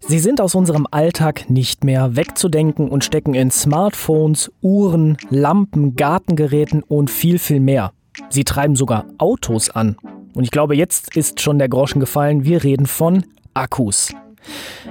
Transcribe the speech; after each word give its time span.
Sie 0.00 0.18
sind 0.18 0.40
aus 0.40 0.54
unserem 0.54 0.86
Alltag 0.90 1.50
nicht 1.50 1.84
mehr 1.84 2.16
wegzudenken 2.16 2.88
und 2.88 3.04
stecken 3.04 3.34
in 3.34 3.50
Smartphones, 3.50 4.50
Uhren, 4.60 5.16
Lampen, 5.28 5.94
Gartengeräten 5.94 6.82
und 6.82 7.10
viel, 7.10 7.38
viel 7.38 7.60
mehr. 7.60 7.92
Sie 8.28 8.44
treiben 8.44 8.76
sogar 8.76 9.04
Autos 9.18 9.70
an. 9.70 9.96
Und 10.34 10.44
ich 10.44 10.50
glaube, 10.50 10.74
jetzt 10.74 11.16
ist 11.16 11.40
schon 11.40 11.58
der 11.58 11.68
Groschen 11.68 12.00
gefallen. 12.00 12.44
Wir 12.44 12.64
reden 12.64 12.86
von 12.86 13.24
Akkus. 13.54 14.12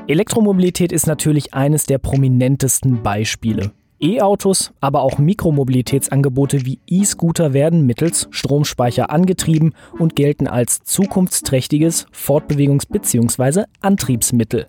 Elektromobilität 0.08 0.92
ist 0.92 1.08
natürlich 1.08 1.54
eines 1.54 1.86
der 1.86 1.98
prominentesten 1.98 3.02
Beispiele. 3.02 3.72
E-Autos, 4.02 4.72
aber 4.80 5.02
auch 5.02 5.18
Mikromobilitätsangebote 5.18 6.66
wie 6.66 6.80
E-Scooter 6.88 7.52
werden 7.52 7.86
mittels 7.86 8.30
Stromspeicher 8.32 9.10
angetrieben 9.10 9.74
und 9.98 10.16
gelten 10.16 10.48
als 10.48 10.80
zukunftsträchtiges 10.84 12.08
Fortbewegungs- 12.14 12.88
bzw. 12.90 13.66
Antriebsmittel. 13.82 14.68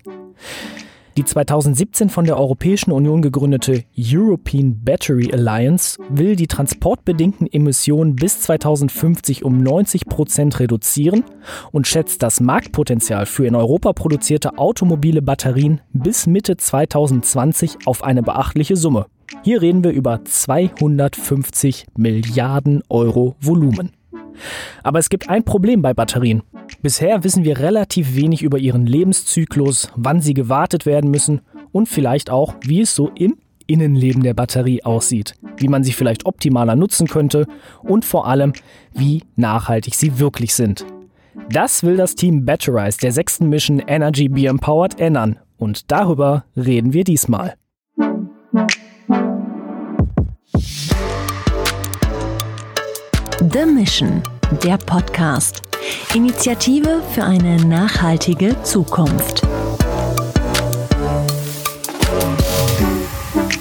Die 1.17 1.25
2017 1.25 2.09
von 2.09 2.25
der 2.25 2.39
Europäischen 2.39 2.93
Union 2.93 3.21
gegründete 3.21 3.85
European 3.99 4.81
Battery 4.85 5.31
Alliance 5.33 6.01
will 6.09 6.37
die 6.37 6.47
transportbedingten 6.47 7.47
Emissionen 7.53 8.15
bis 8.15 8.41
2050 8.43 9.45
um 9.45 9.63
90 9.63 10.07
Prozent 10.07 10.61
reduzieren 10.61 11.25
und 11.73 11.89
schätzt 11.89 12.23
das 12.23 12.41
Marktpotenzial 12.41 13.27
für 13.27 13.45
in 13.45 13.57
Europa 13.57 13.93
produzierte 13.93 14.57
automobile 14.57 15.21
Batterien 15.21 15.81
bis 15.93 16.29
Mitte 16.29 16.57
2020 16.57 17.87
auf 17.87 18.05
eine 18.05 18.23
beachtliche 18.23 18.77
Summe. 18.77 19.07
Hier 19.43 19.61
reden 19.63 19.83
wir 19.83 19.91
über 19.91 20.25
250 20.25 21.87
Milliarden 21.97 22.83
Euro 22.89 23.35
Volumen. 23.41 23.91
Aber 24.83 24.99
es 24.99 25.11
gibt 25.11 25.29
ein 25.29 25.45
Problem 25.45 25.83
bei 25.83 25.93
Batterien. 25.93 26.43
Bisher 26.83 27.23
wissen 27.25 27.45
wir 27.45 27.59
relativ 27.59 28.17
wenig 28.17 28.43
über 28.43 28.57
ihren 28.59 28.87
Lebenszyklus, 28.87 29.93
wann 29.97 30.23
sie 30.23 30.33
gewartet 30.33 30.87
werden 30.87 31.11
müssen 31.11 31.43
und 31.73 31.91
vielleicht 31.91 32.31
auch, 32.31 32.55
wie 32.63 32.81
es 32.81 32.95
so 32.95 33.11
im 33.15 33.37
Innenleben 33.67 34.23
der 34.23 34.33
Batterie 34.33 34.83
aussieht, 34.83 35.35
wie 35.59 35.69
man 35.69 35.85
sie 35.85 35.93
vielleicht 35.93 36.25
optimaler 36.25 36.77
nutzen 36.77 37.07
könnte 37.07 37.47
und 37.83 38.07
vor 38.07 38.27
allem, 38.27 38.55
wie 38.95 39.23
nachhaltig 39.37 39.95
sie 39.95 40.19
wirklich 40.19 40.55
sind. 40.55 40.87
Das 41.51 41.85
will 41.85 41.99
das 41.99 42.15
Team 42.15 42.47
Batterize 42.47 42.99
der 42.99 43.13
sechsten 43.13 43.51
Mission 43.51 43.81
Energy 43.87 44.29
Be 44.29 44.47
Empowered 44.47 44.99
ändern 44.99 45.39
und 45.59 45.91
darüber 45.93 46.45
reden 46.57 46.95
wir 46.95 47.05
diesmal. 47.05 47.55
The 53.53 53.67
Mission, 53.67 54.23
der 54.65 54.79
Podcast. 54.79 55.70
Initiative 56.15 57.03
für 57.13 57.25
eine 57.25 57.57
nachhaltige 57.57 58.63
Zukunft. 58.63 59.43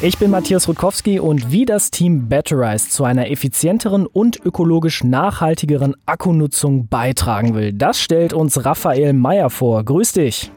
Ich 0.01 0.17
bin 0.17 0.31
Matthias 0.31 0.67
Rutkowski 0.67 1.19
und 1.19 1.51
wie 1.51 1.65
das 1.65 1.91
Team 1.91 2.29
Batterize 2.29 2.89
zu 2.89 3.03
einer 3.03 3.29
effizienteren 3.29 4.05
und 4.05 4.39
ökologisch 4.45 5.03
nachhaltigeren 5.03 5.95
Akkunutzung 6.05 6.87
beitragen 6.87 7.53
will, 7.53 7.73
das 7.73 8.01
stellt 8.01 8.33
uns 8.33 8.63
Raphael 8.63 9.13
Meyer 9.13 9.49
vor. 9.49 9.83
Grüß 9.83 10.13
dich. 10.13 10.51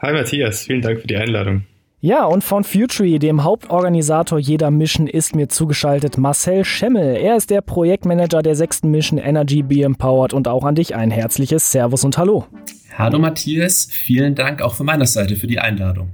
Hi 0.00 0.12
Matthias, 0.12 0.64
vielen 0.64 0.82
Dank 0.82 1.00
für 1.00 1.06
die 1.06 1.16
Einladung. 1.16 1.62
Ja, 2.04 2.24
und 2.24 2.42
von 2.42 2.64
Futury, 2.64 3.20
dem 3.20 3.44
Hauptorganisator 3.44 4.36
jeder 4.36 4.72
Mission, 4.72 5.06
ist 5.06 5.36
mir 5.36 5.48
zugeschaltet 5.48 6.18
Marcel 6.18 6.64
Schemmel. 6.64 7.14
Er 7.14 7.36
ist 7.36 7.48
der 7.48 7.60
Projektmanager 7.60 8.42
der 8.42 8.56
sechsten 8.56 8.90
Mission 8.90 9.20
Energy 9.20 9.62
Be 9.62 9.84
Empowered 9.84 10.32
und 10.32 10.48
auch 10.48 10.64
an 10.64 10.74
dich 10.74 10.96
ein 10.96 11.12
herzliches 11.12 11.70
Servus 11.70 12.02
und 12.02 12.18
Hallo. 12.18 12.44
Hallo 12.98 13.20
Matthias, 13.20 13.86
vielen 13.88 14.34
Dank 14.34 14.62
auch 14.62 14.74
von 14.74 14.86
meiner 14.86 15.06
Seite 15.06 15.36
für 15.36 15.46
die 15.46 15.60
Einladung. 15.60 16.10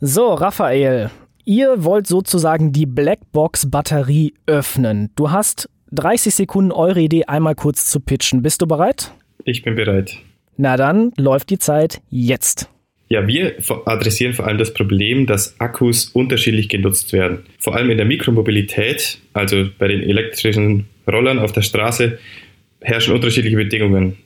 So, 0.00 0.34
Raphael, 0.34 1.10
ihr 1.44 1.84
wollt 1.84 2.08
sozusagen 2.08 2.72
die 2.72 2.86
Blackbox-Batterie 2.86 4.34
öffnen. 4.46 5.10
Du 5.14 5.30
hast 5.30 5.70
30 5.92 6.34
Sekunden 6.34 6.72
eure 6.72 7.00
Idee 7.00 7.26
einmal 7.26 7.54
kurz 7.54 7.84
zu 7.84 8.00
pitchen. 8.00 8.42
Bist 8.42 8.60
du 8.60 8.66
bereit? 8.66 9.12
Ich 9.44 9.62
bin 9.62 9.76
bereit. 9.76 10.16
Na 10.56 10.76
dann 10.76 11.12
läuft 11.16 11.50
die 11.50 11.58
Zeit 11.58 12.02
jetzt. 12.10 12.68
Ja, 13.12 13.26
wir 13.26 13.54
adressieren 13.86 14.34
vor 14.34 14.46
allem 14.46 14.58
das 14.58 14.72
Problem, 14.72 15.26
dass 15.26 15.58
Akkus 15.58 16.10
unterschiedlich 16.10 16.68
genutzt 16.68 17.12
werden. 17.12 17.40
Vor 17.58 17.74
allem 17.74 17.90
in 17.90 17.96
der 17.96 18.06
Mikromobilität, 18.06 19.18
also 19.32 19.68
bei 19.78 19.88
den 19.88 20.04
elektrischen 20.04 20.86
Rollern 21.10 21.40
auf 21.40 21.50
der 21.50 21.62
Straße, 21.62 22.20
herrschen 22.80 23.12
unterschiedliche 23.12 23.56
Bedingungen 23.56 24.16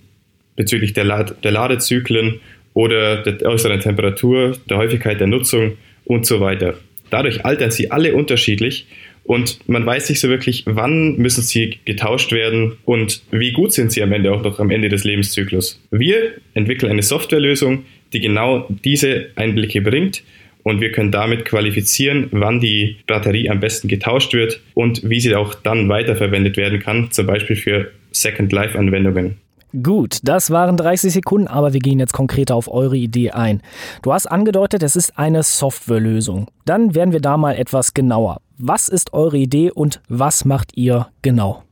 bezüglich 0.55 0.93
der, 0.93 1.05
Lad 1.05 1.43
der 1.43 1.53
Ladezyklen 1.53 2.41
oder 2.75 3.23
der 3.23 3.49
äußeren 3.49 3.81
Temperatur, 3.81 4.55
der 4.69 4.77
Häufigkeit 4.77 5.19
der 5.19 5.29
Nutzung 5.29 5.79
und 6.05 6.27
so 6.27 6.41
weiter. 6.41 6.75
Dadurch 7.09 7.43
altern 7.43 7.71
sie 7.71 7.91
alle 7.91 8.15
unterschiedlich 8.15 8.87
und 9.25 9.67
man 9.67 9.87
weiß 9.87 10.11
nicht 10.11 10.21
so 10.21 10.29
wirklich, 10.29 10.65
wann 10.67 11.17
müssen 11.17 11.43
sie 11.43 11.79
getauscht 11.87 12.33
werden 12.33 12.77
und 12.85 13.23
wie 13.31 13.53
gut 13.53 13.73
sind 13.73 13.93
sie 13.93 14.03
am 14.03 14.13
Ende 14.13 14.31
auch 14.31 14.43
noch 14.43 14.61
am 14.61 14.71
Ende 14.71 14.91
des 14.91 15.05
Lebenszyklus. 15.05 15.81
Wir 15.91 16.33
entwickeln 16.53 16.93
eine 16.93 17.03
Softwarelösung, 17.03 17.87
die 18.15 18.21
genau 18.21 18.67
diese 18.85 19.27
Einblicke 19.37 19.83
bringt 19.83 20.23
und 20.63 20.81
wir 20.81 20.91
können 20.91 21.13
damit 21.13 21.45
qualifizieren, 21.45 22.29
wann 22.33 22.59
die 22.59 22.97
Batterie 23.07 23.51
am 23.51 23.61
besten 23.61 23.87
getauscht 23.89 24.33
wird 24.33 24.61
und 24.75 25.09
wie 25.09 25.21
sie 25.21 25.35
auch 25.37 25.55
dann 25.55 25.89
weiterverwendet 25.89 26.57
werden 26.57 26.81
kann, 26.81 27.11
zum 27.11 27.27
Beispiel 27.27 27.57
für 27.57 27.91
Second 28.11 28.53
Life 28.53 28.79
Anwendungen. 28.79 29.37
Gut, 29.83 30.19
das 30.23 30.51
waren 30.53 30.77
30 30.77 31.13
Sekunden, 31.13 31.49
aber 31.49 31.73
wir 31.73 31.81
gehen 31.81 31.99
jetzt 31.99 32.13
konkreter 32.13 32.55
auf 32.55 32.73
eure 32.73 32.97
Idee 32.97 33.33
ein. 33.33 33.61
Du 34.03 34.13
hast 34.13 34.27
angedeutet, 34.27 34.85
es 34.85 34.95
ist 34.95 35.19
eine 35.19 35.43
Softwarelösung. 35.43 36.49
Dann 36.65 36.95
werden 36.95 37.13
wir 37.13 37.21
da 37.21 37.37
mal 37.37 37.57
etwas 37.57 37.93
genauer. 37.93 38.41
Was 38.57 38.89
ist 38.89 39.13
eure 39.13 39.37
Idee 39.37 39.73
und 39.73 40.01
was 40.09 40.45
macht 40.45 40.77
ihr 40.77 41.09
genau? 41.23 41.65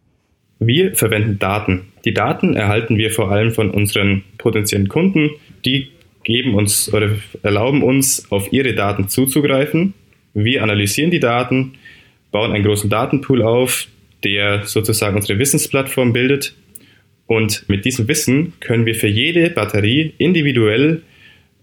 Wir 0.59 0.97
verwenden 0.97 1.39
Daten. 1.39 1.93
Die 2.05 2.13
Daten 2.13 2.55
erhalten 2.55 2.99
wir 2.99 3.13
vor 3.13 3.31
allem 3.31 3.53
von 3.53 3.71
unseren 3.71 4.25
potenziellen 4.37 4.89
Kunden. 4.89 5.31
Die 5.65 5.89
geben 6.25 6.55
uns 6.55 6.93
oder 6.93 7.17
erlauben 7.43 7.83
uns, 7.83 8.31
auf 8.31 8.53
ihre 8.53 8.75
Daten 8.75 9.09
zuzugreifen. 9.09 9.95
Wir 10.35 10.63
analysieren 10.63 11.11
die 11.11 11.21
Daten, 11.21 11.75
bauen 12.31 12.53
einen 12.53 12.65
großen 12.65 12.89
Datenpool 12.89 13.43
auf, 13.43 13.87
der 14.25 14.65
sozusagen 14.65 15.17
unsere 15.17 15.39
Wissensplattform 15.39 16.13
bildet. 16.13 16.55
Und 17.27 17.69
mit 17.69 17.85
diesem 17.85 18.09
Wissen 18.09 18.53
können 18.61 18.87
wir 18.87 18.95
für 18.95 19.09
jede 19.09 19.51
Batterie 19.51 20.15
individuell 20.19 21.03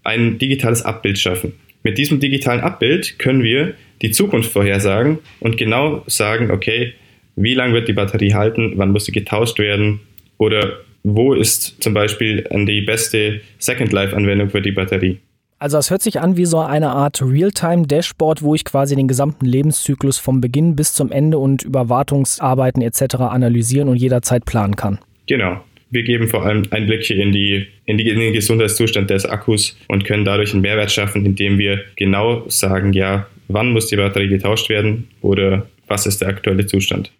ein 0.04 0.38
digitales 0.38 0.82
Abbild 0.82 1.18
schaffen. 1.18 1.52
Mit 1.82 1.98
diesem 1.98 2.20
digitalen 2.20 2.60
Abbild 2.60 3.18
können 3.18 3.42
wir 3.42 3.74
die 4.02 4.10
Zukunft 4.10 4.52
vorhersagen 4.52 5.18
und 5.40 5.56
genau 5.56 6.02
sagen, 6.06 6.50
okay, 6.50 6.94
wie 7.36 7.54
lange 7.54 7.74
wird 7.74 7.88
die 7.88 7.92
Batterie 7.92 8.34
halten, 8.34 8.72
wann 8.76 8.92
muss 8.92 9.06
sie 9.06 9.12
getauscht 9.12 9.58
werden 9.58 10.00
oder 10.38 10.78
wo 11.02 11.34
ist 11.34 11.82
zum 11.82 11.94
Beispiel 11.94 12.44
die 12.66 12.82
beste 12.82 13.40
Second 13.58 13.92
Life-Anwendung 13.92 14.50
für 14.50 14.62
die 14.62 14.72
Batterie. 14.72 15.18
Also 15.58 15.76
das 15.76 15.90
hört 15.90 16.00
sich 16.00 16.20
an 16.20 16.38
wie 16.38 16.46
so 16.46 16.58
eine 16.58 16.88
Art 16.88 17.20
Realtime-Dashboard, 17.20 18.42
wo 18.42 18.54
ich 18.54 18.64
quasi 18.64 18.96
den 18.96 19.08
gesamten 19.08 19.44
Lebenszyklus 19.44 20.18
vom 20.18 20.40
Beginn 20.40 20.74
bis 20.74 20.94
zum 20.94 21.12
Ende 21.12 21.36
und 21.36 21.62
Überwartungsarbeiten 21.62 22.80
etc. 22.80 23.16
analysieren 23.16 23.88
und 23.88 23.96
jederzeit 23.96 24.46
planen 24.46 24.76
kann. 24.76 24.98
Genau. 25.26 25.60
Wir 25.90 26.02
geben 26.04 26.28
vor 26.28 26.46
allem 26.46 26.62
Einblicke 26.70 27.12
in, 27.12 27.32
die, 27.32 27.66
in, 27.84 27.98
die, 27.98 28.08
in 28.08 28.18
den 28.18 28.32
Gesundheitszustand 28.32 29.10
des 29.10 29.26
Akkus 29.26 29.76
und 29.88 30.04
können 30.06 30.24
dadurch 30.24 30.52
einen 30.54 30.62
Mehrwert 30.62 30.92
schaffen, 30.92 31.26
indem 31.26 31.58
wir 31.58 31.80
genau 31.96 32.48
sagen, 32.48 32.94
ja, 32.94 33.26
wann 33.48 33.72
muss 33.72 33.88
die 33.88 33.96
Batterie 33.96 34.28
getauscht 34.28 34.70
werden 34.70 35.08
oder 35.20 35.66
was 35.88 36.06
ist 36.06 36.22
der 36.22 36.28
aktuelle 36.28 36.64
Zustand. 36.64 37.12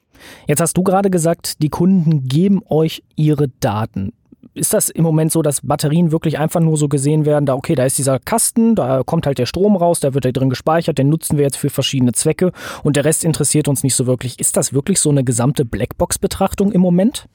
Jetzt 0.46 0.60
hast 0.60 0.76
du 0.76 0.82
gerade 0.82 1.10
gesagt, 1.10 1.62
die 1.62 1.68
Kunden 1.68 2.24
geben 2.28 2.62
euch 2.68 3.02
ihre 3.16 3.48
Daten. 3.60 4.12
Ist 4.54 4.74
das 4.74 4.88
im 4.88 5.04
Moment 5.04 5.30
so, 5.30 5.42
dass 5.42 5.60
Batterien 5.60 6.10
wirklich 6.10 6.38
einfach 6.38 6.60
nur 6.60 6.76
so 6.76 6.88
gesehen 6.88 7.24
werden, 7.24 7.46
da 7.46 7.54
okay, 7.54 7.76
da 7.76 7.84
ist 7.84 7.98
dieser 7.98 8.18
Kasten, 8.18 8.74
da 8.74 9.02
kommt 9.04 9.26
halt 9.26 9.38
der 9.38 9.46
Strom 9.46 9.76
raus, 9.76 10.00
da 10.00 10.12
wird 10.12 10.24
er 10.24 10.32
drin 10.32 10.50
gespeichert, 10.50 10.98
den 10.98 11.08
nutzen 11.08 11.36
wir 11.36 11.44
jetzt 11.44 11.56
für 11.56 11.70
verschiedene 11.70 12.12
Zwecke 12.12 12.52
und 12.82 12.96
der 12.96 13.04
Rest 13.04 13.24
interessiert 13.24 13.68
uns 13.68 13.84
nicht 13.84 13.94
so 13.94 14.06
wirklich. 14.06 14.40
Ist 14.40 14.56
das 14.56 14.72
wirklich 14.72 14.98
so 14.98 15.10
eine 15.10 15.22
gesamte 15.22 15.64
Blackbox-Betrachtung 15.64 16.72
im 16.72 16.80
Moment? 16.80 17.26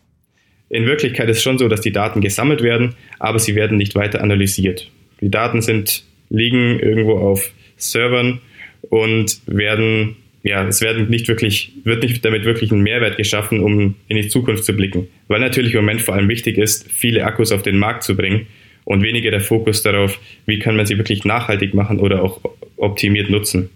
In 0.68 0.86
Wirklichkeit 0.86 1.30
ist 1.30 1.38
es 1.38 1.44
schon 1.44 1.58
so, 1.58 1.70
dass 1.70 1.82
die 1.82 1.92
Daten 1.92 2.22
gesammelt 2.22 2.62
werden, 2.62 2.96
aber 3.20 3.40
sie 3.40 3.56
werden 3.56 3.78
nicht 3.78 3.96
weiter 3.96 4.22
analysiert. 4.22 4.90
Die 5.22 5.30
Daten 5.30 5.62
sind, 5.62 6.04
liegen 6.30 6.80
irgendwo 6.80 7.18
auf 7.18 7.52
Servern 7.78 8.42
und 8.90 9.42
werden 9.46 10.18
ja, 10.46 10.64
es 10.68 10.80
werden 10.80 11.10
nicht 11.10 11.28
wirklich, 11.28 11.72
wird 11.86 12.04
nicht 12.04 12.24
damit 12.24 12.46
wirklich 12.46 12.72
ein 12.72 12.82
Mehrwert 12.82 13.18
geschaffen, 13.18 13.62
um 13.62 13.96
in 14.08 14.16
die 14.16 14.28
Zukunft 14.28 14.64
zu 14.64 14.74
blicken. 14.74 15.08
Weil 15.28 15.40
natürlich 15.40 15.74
im 15.74 15.80
Moment 15.80 16.04
vor 16.04 16.14
allem 16.14 16.30
wichtig 16.30 16.60
ist, 16.60 16.90
viele 16.92 17.26
Akkus 17.26 17.52
auf 17.52 17.64
den 17.64 17.80
Markt 17.80 18.04
zu 18.04 18.16
bringen 18.16 18.46
und 18.84 19.02
weniger 19.02 19.32
der 19.32 19.42
Fokus 19.42 19.82
darauf, 19.82 20.20
wie 20.46 20.60
kann 20.60 20.76
man 20.76 20.86
sie 20.86 21.00
wirklich 21.00 21.26
nachhaltig 21.26 21.74
machen 21.74 22.00
oder 22.00 22.22
auch 22.22 22.42
optimiert 22.78 23.32
nutzen. 23.32 23.72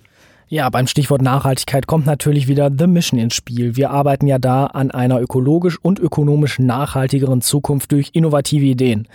Ja, 0.52 0.68
beim 0.72 0.88
Stichwort 0.88 1.22
Nachhaltigkeit 1.22 1.86
kommt 1.86 2.08
natürlich 2.08 2.48
wieder 2.48 2.72
The 2.76 2.88
Mission 2.88 3.20
ins 3.20 3.36
Spiel. 3.36 3.76
Wir 3.76 3.92
arbeiten 3.92 4.26
ja 4.26 4.40
da 4.40 4.66
an 4.66 4.90
einer 4.90 5.22
ökologisch 5.22 5.78
und 5.80 6.00
ökonomisch 6.00 6.58
nachhaltigeren 6.58 7.42
Zukunft 7.42 7.92
durch 7.92 8.10
innovative 8.14 8.66
Ideen. 8.66 9.08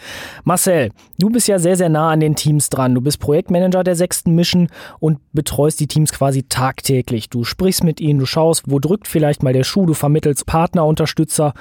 Marcel, 0.44 0.92
du 1.18 1.30
bist 1.30 1.48
ja 1.48 1.58
sehr, 1.58 1.76
sehr 1.76 1.88
nah 1.88 2.12
an 2.12 2.20
den 2.20 2.36
Teams 2.36 2.70
dran. 2.70 2.94
Du 2.94 3.00
bist 3.00 3.18
Projektmanager 3.18 3.82
der 3.82 3.96
sechsten 3.96 4.36
Mission 4.36 4.68
und 5.00 5.18
betreust 5.32 5.80
die 5.80 5.88
Teams 5.88 6.12
quasi 6.12 6.44
tagtäglich. 6.44 7.30
Du 7.30 7.42
sprichst 7.42 7.82
mit 7.82 8.00
ihnen, 8.00 8.20
du 8.20 8.26
schaust, 8.26 8.70
wo 8.70 8.78
drückt 8.78 9.08
vielleicht 9.08 9.42
mal 9.42 9.52
der 9.52 9.64
Schuh, 9.64 9.86
du 9.86 9.94
vermittelst 9.94 10.46
Partner, 10.46 10.86
Unterstützer. 10.86 11.52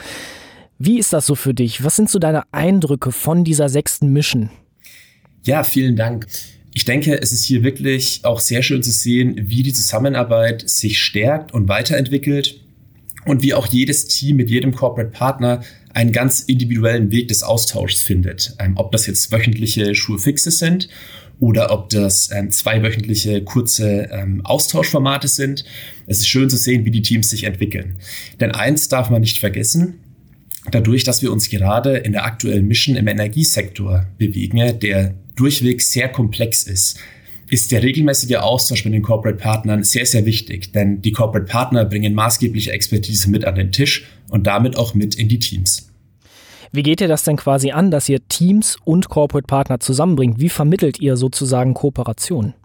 Wie 0.77 0.99
ist 0.99 1.13
das 1.13 1.25
so 1.25 1.33
für 1.33 1.55
dich? 1.55 1.83
Was 1.83 1.95
sind 1.95 2.11
so 2.11 2.19
deine 2.19 2.43
Eindrücke 2.51 3.11
von 3.11 3.43
dieser 3.43 3.69
sechsten 3.69 4.13
Mission? 4.13 4.51
Ja, 5.41 5.63
vielen 5.63 5.95
Dank. 5.95 6.27
Ich 6.73 6.85
denke, 6.85 7.21
es 7.21 7.31
ist 7.31 7.43
hier 7.43 7.63
wirklich 7.63 8.21
auch 8.23 8.39
sehr 8.39 8.63
schön 8.63 8.81
zu 8.81 8.91
sehen, 8.91 9.35
wie 9.37 9.63
die 9.63 9.73
Zusammenarbeit 9.73 10.67
sich 10.67 11.01
stärkt 11.01 11.53
und 11.53 11.67
weiterentwickelt 11.67 12.59
und 13.25 13.43
wie 13.43 13.53
auch 13.53 13.67
jedes 13.67 14.07
Team 14.07 14.37
mit 14.37 14.49
jedem 14.49 14.73
Corporate 14.73 15.11
Partner 15.11 15.63
einen 15.93 16.11
ganz 16.11 16.41
individuellen 16.41 17.11
Weg 17.11 17.27
des 17.27 17.43
Austauschs 17.43 18.01
findet. 18.01 18.55
Ähm, 18.59 18.73
ob 18.75 18.91
das 18.91 19.05
jetzt 19.05 19.31
wöchentliche 19.31 19.93
Schulfixe 19.93 20.49
sind 20.49 20.89
oder 21.39 21.71
ob 21.71 21.89
das 21.89 22.31
ähm, 22.31 22.49
zweiwöchentliche 22.49 23.43
kurze 23.43 24.09
ähm, 24.11 24.41
Austauschformate 24.43 25.27
sind. 25.27 25.65
Es 26.07 26.19
ist 26.19 26.27
schön 26.27 26.49
zu 26.49 26.57
sehen, 26.57 26.85
wie 26.85 26.91
die 26.91 27.01
Teams 27.01 27.29
sich 27.29 27.43
entwickeln. 27.43 27.99
Denn 28.39 28.51
eins 28.51 28.87
darf 28.87 29.09
man 29.09 29.21
nicht 29.21 29.39
vergessen, 29.39 29.99
dadurch, 30.71 31.03
dass 31.03 31.21
wir 31.21 31.31
uns 31.31 31.49
gerade 31.49 31.97
in 31.97 32.13
der 32.13 32.25
aktuellen 32.25 32.67
Mission 32.67 32.95
im 32.95 33.07
Energiesektor 33.07 34.05
bewegen, 34.17 34.79
der 34.79 35.13
durchweg 35.35 35.81
sehr 35.81 36.09
komplex 36.09 36.63
ist, 36.63 36.99
ist 37.49 37.71
der 37.71 37.83
regelmäßige 37.83 38.37
Austausch 38.37 38.85
mit 38.85 38.93
den 38.93 39.03
Corporate 39.03 39.37
Partnern 39.37 39.83
sehr, 39.83 40.05
sehr 40.05 40.25
wichtig, 40.25 40.71
denn 40.71 41.01
die 41.01 41.11
Corporate 41.11 41.45
Partner 41.45 41.85
bringen 41.85 42.15
maßgebliche 42.15 42.71
Expertise 42.71 43.29
mit 43.29 43.45
an 43.45 43.55
den 43.55 43.71
Tisch 43.71 44.07
und 44.29 44.47
damit 44.47 44.77
auch 44.77 44.93
mit 44.95 45.15
in 45.15 45.27
die 45.27 45.39
Teams. 45.39 45.89
Wie 46.71 46.81
geht 46.81 47.01
ihr 47.01 47.07
das 47.07 47.23
denn 47.23 47.37
quasi 47.37 47.69
an, 47.69 47.91
dass 47.91 48.09
ihr 48.09 48.27
Teams 48.27 48.77
und 48.83 49.07
Corporate 49.07 49.45
Partner 49.45 49.79
zusammenbringt? 49.79 50.39
Wie 50.39 50.49
vermittelt 50.49 50.99
ihr 50.99 51.17
sozusagen 51.17 51.75
Kooperation? 51.75 52.55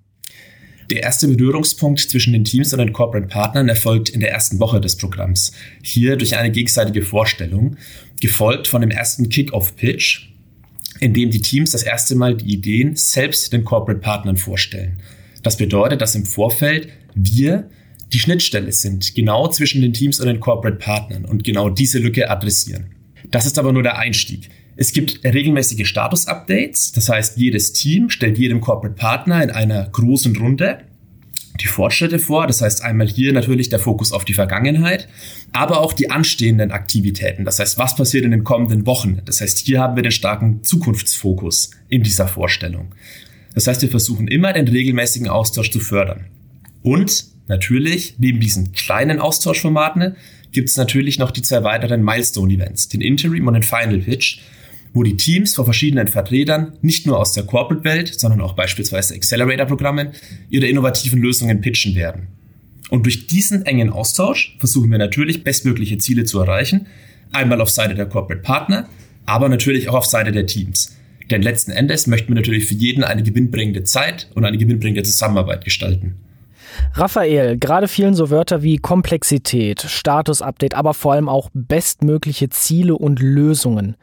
Der 0.91 1.03
erste 1.03 1.29
Berührungspunkt 1.29 2.01
zwischen 2.01 2.33
den 2.33 2.45
Teams 2.45 2.73
und 2.73 2.79
den 2.79 2.95
Corporate 2.95 3.29
Partnern 3.29 3.69
erfolgt 3.69 4.09
in 4.09 4.21
der 4.21 4.31
ersten 4.31 4.59
Woche 4.59 4.81
des 4.81 4.97
Programms. 4.97 5.53
Hier 5.83 6.17
durch 6.17 6.37
eine 6.37 6.51
gegenseitige 6.51 7.03
Vorstellung, 7.03 7.77
gefolgt 8.21 8.67
von 8.67 8.81
dem 8.81 8.91
ersten 8.91 9.29
Kick-Off-Pitch, 9.29 10.31
in 11.01 11.13
dem 11.13 11.31
die 11.31 11.43
Teams 11.43 11.73
das 11.73 11.83
erste 11.83 12.15
Mal 12.15 12.37
die 12.37 12.53
Ideen 12.55 12.97
selbst 12.97 13.53
den 13.53 13.65
Corporate 13.65 14.01
Partnern 14.01 14.39
vorstellen. 14.39 14.99
Das 15.43 15.59
bedeutet, 15.59 16.01
dass 16.01 16.15
im 16.15 16.25
Vorfeld 16.25 16.89
wir 17.15 17.69
die 18.13 18.19
Schnittstelle 18.19 18.73
sind, 18.73 19.15
genau 19.15 19.49
zwischen 19.49 19.83
den 19.83 19.93
Teams 19.93 20.19
und 20.21 20.27
den 20.27 20.41
Corporate 20.41 20.79
Partnern 20.79 21.27
und 21.27 21.45
genau 21.45 21.69
diese 21.69 21.99
Lücke 21.99 22.31
adressieren. 22.31 22.87
Das 23.31 23.45
ist 23.45 23.59
aber 23.59 23.73
nur 23.73 23.83
der 23.83 23.99
Einstieg. 23.99 24.49
Es 24.81 24.93
gibt 24.93 25.25
regelmäßige 25.25 25.89
Status-Updates, 25.89 26.93
das 26.93 27.09
heißt, 27.09 27.37
jedes 27.37 27.73
Team 27.73 28.11
stellt 28.11 28.39
jedem 28.39 28.61
Corporate 28.61 28.95
Partner 28.95 29.43
in 29.43 29.51
einer 29.51 29.85
großen 29.91 30.37
Runde 30.37 30.79
die 31.61 31.67
Fortschritte 31.67 32.21
vor. 32.21 32.47
Das 32.47 32.61
heißt 32.61 32.85
einmal 32.85 33.09
hier 33.09 33.33
natürlich 33.33 33.71
der 33.71 33.81
Fokus 33.81 34.13
auf 34.13 34.25
die 34.25 34.35
Vergangenheit, 34.35 35.09
aber 35.51 35.81
auch 35.81 35.93
die 35.93 36.13
anstehenden 36.13 36.71
Aktivitäten. 36.71 37.45
Das 37.45 37.59
heißt, 37.59 37.77
was 37.77 37.97
passiert 37.97 38.25
in 38.25 38.31
den 38.31 38.45
kommenden 38.45 38.87
Wochen? 38.87 39.21
Das 39.25 39.41
heißt, 39.41 39.59
hier 39.59 39.81
haben 39.81 39.97
wir 39.97 40.05
den 40.05 40.13
starken 40.13 40.63
Zukunftsfokus 40.63 41.73
in 41.89 42.05
dieser 42.05 42.29
Vorstellung. 42.29 42.95
Das 43.55 43.67
heißt, 43.67 43.83
wir 43.83 43.89
versuchen 43.89 44.29
immer 44.29 44.53
den 44.53 44.69
regelmäßigen 44.69 45.27
Austausch 45.27 45.73
zu 45.73 45.81
fördern. 45.81 46.27
Und 46.83 47.25
natürlich, 47.49 48.15
neben 48.19 48.39
diesen 48.39 48.71
kleinen 48.71 49.19
Austauschformaten, 49.19 50.15
gibt 50.53 50.69
es 50.69 50.77
natürlich 50.77 51.19
noch 51.19 51.33
die 51.33 51.43
zwei 51.43 51.65
weiteren 51.65 52.05
Milestone-Events, 52.05 52.91
den 52.91 53.01
Interim 53.01 53.49
und 53.49 53.55
den 53.55 53.65
Final 53.65 53.99
Pitch, 53.99 54.39
wo 54.93 55.03
die 55.03 55.17
Teams 55.17 55.55
vor 55.55 55.65
verschiedenen 55.65 56.09
Vertretern 56.09 56.73
nicht 56.83 57.07
nur 57.07 57.19
aus 57.19 57.33
der 57.33 57.45
Corporate-Welt, 57.45 58.19
sondern 58.19 58.41
auch 58.41 58.55
beispielsweise 58.55 59.15
Accelerator-Programmen 59.15 60.13
ihre 60.51 60.67
innovativen 60.67 61.21
Lösungen 61.21 61.61
pitchen 61.61 61.95
werden. 61.95 62.29
Und 62.91 63.05
durch 63.05 63.27
diesen 63.27 63.67
engen 63.67 63.91
Austausch 63.91 64.57
versuchen 64.59 64.91
wir 64.91 64.99
natürlich 64.99 65.45
bestmögliche 65.45 65.99
Ziele 65.99 66.25
zu 66.25 66.41
erreichen, 66.41 66.87
einmal 67.33 67.61
auf 67.61 67.71
Seite 67.71 67.95
der 67.95 68.07
Corporate 68.07 68.43
Partner, 68.43 68.89
aber 69.27 69.49
natürlich 69.49 69.89
auch 69.89 69.95
auf 69.95 70.07
Seite 70.07 70.33
der 70.33 70.47
Teams. 70.47 70.97
Denn 71.31 71.43
letzten 71.43 71.73
Endes 71.73 72.07
möchten 72.07 72.29
wir 72.29 72.37
natürlich 72.37 72.65
für 72.65 72.75
jeden 72.75 73.05
eine 73.05 73.23
gewinnbringende 73.23 73.85
Zeit 73.85 74.31
und 74.35 74.45
eine 74.45 74.57
gewinnbringende 74.57 75.03
Zusammenarbeit 75.03 75.65
gestalten. 75.65 76.17
Raphael, 76.95 77.59
gerade 77.59 77.89
fielen 77.89 78.15
so 78.15 78.31
Wörter 78.31 78.63
wie 78.63 78.79
Komplexität, 78.79 79.83
Status-Update, 79.83 80.75
aber 80.75 80.95
vor 80.95 81.13
allem 81.13 81.29
auch 81.29 81.51
bestmögliche 81.53 82.49
Ziele 82.49 82.95
und 82.97 83.21
Lösungen. 83.21 83.97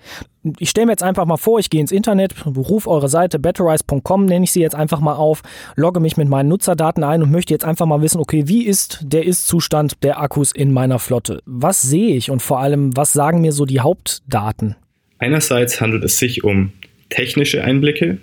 Ich 0.59 0.69
stelle 0.69 0.85
mir 0.85 0.91
jetzt 0.91 1.03
einfach 1.03 1.25
mal 1.25 1.37
vor, 1.37 1.59
ich 1.59 1.71
gehe 1.71 1.81
ins 1.81 1.91
Internet, 1.91 2.35
rufe 2.45 2.89
eure 2.89 3.09
Seite 3.09 3.39
betterize.com, 3.39 4.25
nenne 4.25 4.43
ich 4.43 4.51
sie 4.51 4.61
jetzt 4.61 4.75
einfach 4.75 4.99
mal 4.99 5.15
auf, 5.15 5.41
logge 5.75 5.99
mich 5.99 6.17
mit 6.17 6.29
meinen 6.29 6.49
Nutzerdaten 6.49 7.03
ein 7.03 7.23
und 7.23 7.31
möchte 7.31 7.53
jetzt 7.53 7.65
einfach 7.65 7.87
mal 7.87 8.01
wissen, 8.01 8.19
okay, 8.19 8.47
wie 8.47 8.63
ist 8.63 8.99
der 9.01 9.25
Ist-Zustand 9.25 10.03
der 10.03 10.19
Akkus 10.19 10.51
in 10.51 10.71
meiner 10.71 10.99
Flotte? 10.99 11.41
Was 11.45 11.81
sehe 11.81 12.15
ich 12.15 12.29
und 12.29 12.41
vor 12.41 12.59
allem, 12.59 12.95
was 12.95 13.13
sagen 13.13 13.41
mir 13.41 13.53
so 13.53 13.65
die 13.65 13.79
Hauptdaten? 13.79 14.75
Einerseits 15.17 15.81
handelt 15.81 16.03
es 16.03 16.19
sich 16.19 16.43
um 16.43 16.71
technische 17.09 17.63
Einblicke, 17.63 18.19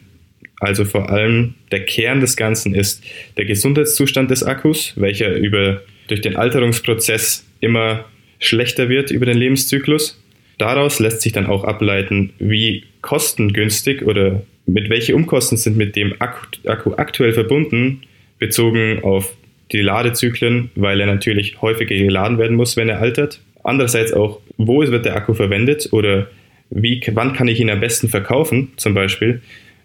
also 0.62 0.84
vor 0.84 1.10
allem 1.10 1.54
der 1.72 1.84
Kern 1.84 2.20
des 2.20 2.36
Ganzen 2.36 2.72
ist 2.74 3.02
der 3.36 3.44
Gesundheitszustand 3.46 4.30
des 4.30 4.44
Akkus, 4.44 4.92
welcher 4.94 5.34
über, 5.34 5.82
durch 6.06 6.20
den 6.20 6.36
Alterungsprozess 6.36 7.44
immer 7.58 8.04
schlechter 8.38 8.88
wird 8.88 9.10
über 9.10 9.26
den 9.26 9.38
Lebenszyklus. 9.38 10.22
Daraus 10.58 11.00
lässt 11.00 11.22
sich 11.22 11.32
dann 11.32 11.46
auch 11.46 11.64
ableiten, 11.64 12.32
wie 12.38 12.84
kostengünstig 13.00 14.02
oder 14.02 14.42
mit 14.66 14.88
welche 14.88 15.16
Umkosten 15.16 15.58
sind 15.58 15.76
mit 15.76 15.96
dem 15.96 16.14
Akku, 16.20 16.94
aktuell 16.94 17.32
verbunden, 17.32 18.02
bezogen 18.38 19.02
auf 19.02 19.34
die 19.72 19.80
Ladezyklen, 19.80 20.70
weil 20.76 21.00
er 21.00 21.06
natürlich 21.06 21.60
häufiger 21.60 21.96
geladen 21.96 22.38
werden 22.38 22.56
muss, 22.56 22.76
wenn 22.76 22.88
er 22.88 23.00
altert. 23.00 23.40
Andererseits 23.64 24.12
auch, 24.12 24.38
wo 24.58 24.80
wird 24.80 25.04
der 25.04 25.16
Akku 25.16 25.34
verwendet 25.34 25.88
oder 25.90 26.28
wie, 26.70 27.02
wann 27.12 27.32
kann 27.32 27.48
ich 27.48 27.58
ihn 27.58 27.70
am 27.70 27.80
besten 27.80 28.08
verkaufen, 28.08 28.70
zum 28.76 28.94
Beispiel. 28.94 29.42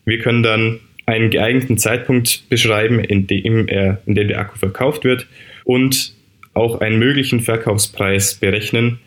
Wir 0.07 0.19
können 0.19 0.41
dann 0.41 0.79
einen 1.05 1.29
geeigneten 1.29 1.77
Zeitpunkt 1.77 2.47
beschreiben, 2.47 2.99
in 2.99 3.27
dem, 3.27 3.67
er, 3.67 4.01
in 4.05 4.15
dem 4.15 4.29
der 4.29 4.39
Akku 4.39 4.57
verkauft 4.57 5.03
wird 5.03 5.27
und 5.65 6.13
auch 6.53 6.79
einen 6.79 6.97
möglichen 6.97 7.41
Verkaufspreis 7.41 8.35
berechnen. 8.35 8.99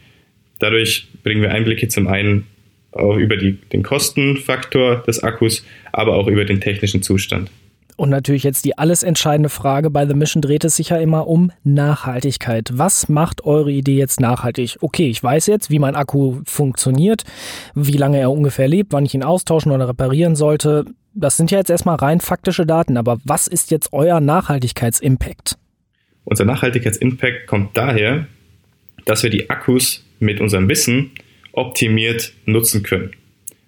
Dadurch 0.59 1.09
bringen 1.23 1.41
wir 1.41 1.53
Einblicke 1.53 1.89
zum 1.89 2.07
einen 2.07 2.47
auch 2.93 3.17
über 3.17 3.39
die, 3.39 3.53
den 3.73 3.83
Kostenfaktor 3.83 5.03
des 5.07 5.23
Akkus, 5.23 5.65
aber 5.91 6.17
auch 6.17 6.27
über 6.27 6.45
den 6.45 6.61
technischen 6.61 7.03
Zustand. 7.03 7.51
Und 8.01 8.09
natürlich 8.09 8.45
jetzt 8.45 8.65
die 8.65 8.79
alles 8.79 9.03
entscheidende 9.03 9.51
Frage 9.51 9.91
bei 9.91 10.07
The 10.07 10.15
Mission 10.15 10.41
dreht 10.41 10.65
es 10.65 10.77
sich 10.77 10.89
ja 10.89 10.97
immer 10.97 11.27
um 11.27 11.53
Nachhaltigkeit. 11.65 12.71
Was 12.73 13.11
macht 13.11 13.45
eure 13.45 13.71
Idee 13.71 13.99
jetzt 13.99 14.21
nachhaltig? 14.21 14.79
Okay, 14.81 15.11
ich 15.11 15.23
weiß 15.23 15.45
jetzt, 15.49 15.69
wie 15.69 15.79
mein 15.79 15.95
Akku 15.95 16.41
funktioniert, 16.47 17.25
wie 17.75 17.99
lange 17.99 18.19
er 18.19 18.31
ungefähr 18.31 18.69
lebt, 18.69 18.95
wann 18.95 19.05
ich 19.05 19.13
ihn 19.13 19.23
austauschen 19.23 19.71
oder 19.71 19.87
reparieren 19.87 20.35
sollte. 20.35 20.87
Das 21.13 21.37
sind 21.37 21.51
ja 21.51 21.59
jetzt 21.59 21.69
erstmal 21.69 21.97
rein 21.97 22.21
faktische 22.21 22.65
Daten, 22.65 22.97
aber 22.97 23.19
was 23.25 23.47
ist 23.47 23.71
jetzt 23.71 23.93
euer 23.93 24.19
Nachhaltigkeitsimpact? 24.19 25.59
Unser 26.25 26.47
Nachhaltigkeitsimpact 26.47 27.47
kommt 27.47 27.77
daher, 27.77 28.27
dass 29.05 29.25
wir 29.25 29.29
die 29.29 29.51
Akkus 29.51 30.07
mit 30.21 30.41
unserem 30.41 30.71
Wissen 30.71 31.11
optimiert 31.53 32.33
nutzen 32.47 32.83
können. 32.83 33.11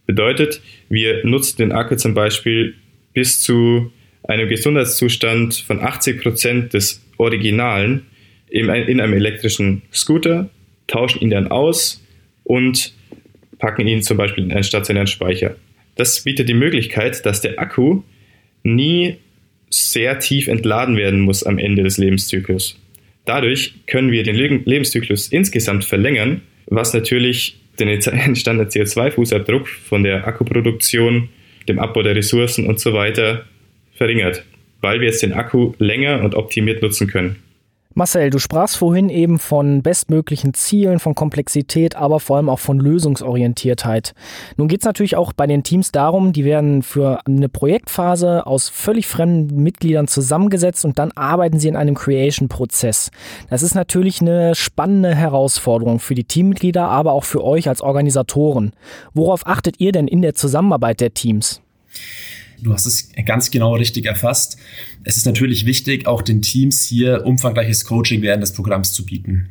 Bedeutet, 0.06 0.62
wir 0.88 1.22
nutzen 1.22 1.58
den 1.58 1.72
Akku 1.72 1.96
zum 1.96 2.14
Beispiel 2.14 2.76
bis 3.12 3.42
zu 3.42 3.92
einem 4.24 4.48
Gesundheitszustand 4.48 5.54
von 5.54 5.80
80 5.80 6.22
Prozent 6.22 6.74
des 6.74 7.04
Originalen 7.18 8.06
in 8.48 8.70
einem 8.70 9.14
elektrischen 9.14 9.82
Scooter, 9.92 10.50
tauschen 10.86 11.20
ihn 11.22 11.30
dann 11.30 11.48
aus 11.48 12.04
und 12.44 12.92
packen 13.58 13.86
ihn 13.86 14.02
zum 14.02 14.16
Beispiel 14.16 14.44
in 14.44 14.52
einen 14.52 14.64
stationären 14.64 15.06
Speicher. 15.06 15.56
Das 15.96 16.22
bietet 16.22 16.48
die 16.48 16.54
Möglichkeit, 16.54 17.24
dass 17.24 17.40
der 17.40 17.58
Akku 17.58 18.02
nie 18.62 19.16
sehr 19.70 20.18
tief 20.18 20.48
entladen 20.48 20.96
werden 20.96 21.20
muss 21.20 21.44
am 21.44 21.58
Ende 21.58 21.82
des 21.82 21.96
Lebenszyklus. 21.96 22.78
Dadurch 23.24 23.74
können 23.86 24.10
wir 24.10 24.22
den 24.22 24.34
Lebenszyklus 24.34 25.28
insgesamt 25.28 25.84
verlängern, 25.84 26.42
was 26.66 26.92
natürlich 26.92 27.58
den 27.78 27.88
entstandenen 27.88 28.70
CO2-Fußabdruck 28.70 29.66
von 29.66 30.02
der 30.02 30.26
Akkuproduktion, 30.26 31.28
dem 31.68 31.78
Abbau 31.78 32.02
der 32.02 32.16
Ressourcen 32.16 32.66
und 32.66 32.80
so 32.80 32.92
weiter 32.92 33.46
verringert, 34.02 34.42
weil 34.80 34.98
wir 34.98 35.06
jetzt 35.06 35.22
den 35.22 35.32
Akku 35.32 35.74
länger 35.78 36.24
und 36.24 36.34
optimiert 36.34 36.82
nutzen 36.82 37.06
können. 37.06 37.36
Marcel, 37.94 38.30
du 38.30 38.40
sprachst 38.40 38.78
vorhin 38.78 39.08
eben 39.10 39.38
von 39.38 39.82
bestmöglichen 39.82 40.54
Zielen, 40.54 40.98
von 40.98 41.14
Komplexität, 41.14 41.94
aber 41.94 42.18
vor 42.18 42.36
allem 42.38 42.48
auch 42.48 42.58
von 42.58 42.80
Lösungsorientiertheit. 42.80 44.14
Nun 44.56 44.66
geht 44.66 44.80
es 44.80 44.86
natürlich 44.86 45.14
auch 45.14 45.32
bei 45.32 45.46
den 45.46 45.62
Teams 45.62 45.92
darum, 45.92 46.32
die 46.32 46.44
werden 46.44 46.82
für 46.82 47.20
eine 47.26 47.48
Projektphase 47.48 48.44
aus 48.44 48.70
völlig 48.70 49.06
fremden 49.06 49.62
Mitgliedern 49.62 50.08
zusammengesetzt 50.08 50.84
und 50.84 50.98
dann 50.98 51.12
arbeiten 51.12 51.60
sie 51.60 51.68
in 51.68 51.76
einem 51.76 51.94
Creation-Prozess. 51.94 53.12
Das 53.50 53.62
ist 53.62 53.76
natürlich 53.76 54.20
eine 54.20 54.56
spannende 54.56 55.14
Herausforderung 55.14 56.00
für 56.00 56.16
die 56.16 56.24
Teammitglieder, 56.24 56.88
aber 56.88 57.12
auch 57.12 57.24
für 57.24 57.44
euch 57.44 57.68
als 57.68 57.82
Organisatoren. 57.82 58.72
Worauf 59.14 59.46
achtet 59.46 59.78
ihr 59.78 59.92
denn 59.92 60.08
in 60.08 60.22
der 60.22 60.34
Zusammenarbeit 60.34 61.00
der 61.00 61.14
Teams? 61.14 61.62
Du 62.62 62.72
hast 62.72 62.86
es 62.86 63.08
ganz 63.26 63.50
genau 63.50 63.74
richtig 63.74 64.06
erfasst. 64.06 64.56
Es 65.02 65.16
ist 65.16 65.26
natürlich 65.26 65.66
wichtig, 65.66 66.06
auch 66.06 66.22
den 66.22 66.42
Teams 66.42 66.84
hier 66.84 67.26
umfangreiches 67.26 67.84
Coaching 67.84 68.22
während 68.22 68.42
des 68.42 68.52
Programms 68.52 68.92
zu 68.92 69.04
bieten. 69.04 69.48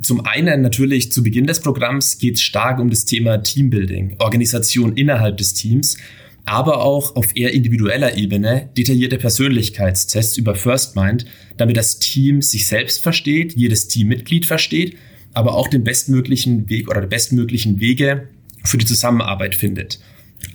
Zum 0.00 0.24
einen 0.24 0.62
natürlich 0.62 1.12
zu 1.12 1.22
Beginn 1.22 1.46
des 1.46 1.60
Programms 1.60 2.18
geht 2.18 2.36
es 2.36 2.42
stark 2.42 2.80
um 2.80 2.90
das 2.90 3.04
Thema 3.04 3.42
Teambuilding, 3.42 4.16
Organisation 4.18 4.96
innerhalb 4.96 5.36
des 5.36 5.52
Teams, 5.52 5.98
aber 6.46 6.82
auch 6.82 7.16
auf 7.16 7.36
eher 7.36 7.52
individueller 7.52 8.16
Ebene 8.16 8.70
detaillierte 8.76 9.18
Persönlichkeitstests 9.18 10.36
über 10.36 10.54
First 10.54 10.96
Mind, 10.96 11.26
damit 11.58 11.76
das 11.76 11.98
Team 11.98 12.42
sich 12.42 12.66
selbst 12.66 13.02
versteht, 13.02 13.54
jedes 13.54 13.88
Teammitglied 13.88 14.46
versteht, 14.46 14.96
aber 15.32 15.54
auch 15.54 15.68
den 15.68 15.84
bestmöglichen 15.84 16.68
Weg 16.68 16.90
oder 16.90 17.02
die 17.02 17.06
bestmöglichen 17.08 17.78
Wege 17.78 18.28
für 18.64 18.78
die 18.78 18.86
Zusammenarbeit 18.86 19.54
findet. 19.54 20.00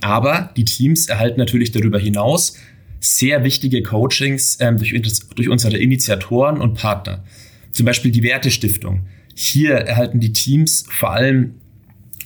Aber 0.00 0.50
die 0.56 0.64
Teams 0.64 1.08
erhalten 1.08 1.38
natürlich 1.38 1.72
darüber 1.72 1.98
hinaus 1.98 2.54
sehr 3.00 3.44
wichtige 3.44 3.82
Coachings 3.82 4.58
ähm, 4.60 4.76
durch, 4.76 4.94
durch 5.34 5.48
unsere 5.48 5.78
Initiatoren 5.78 6.60
und 6.60 6.74
Partner. 6.74 7.24
Zum 7.72 7.86
Beispiel 7.86 8.10
die 8.10 8.22
Wertestiftung. 8.22 9.06
Hier 9.34 9.74
erhalten 9.74 10.20
die 10.20 10.32
Teams 10.32 10.84
vor 10.90 11.12
allem 11.12 11.54